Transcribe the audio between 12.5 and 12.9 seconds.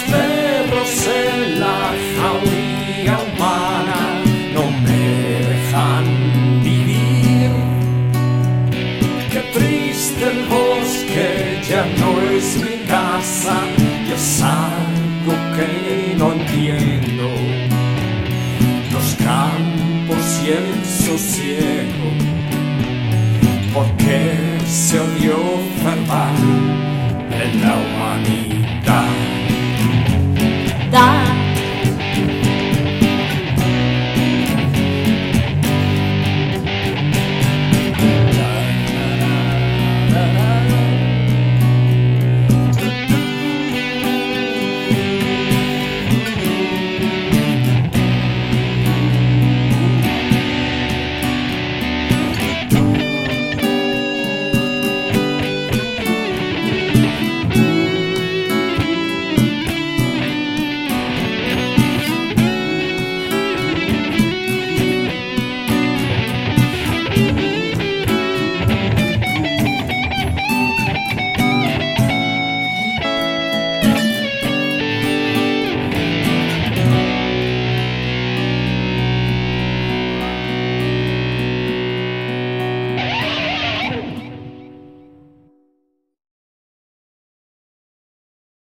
mi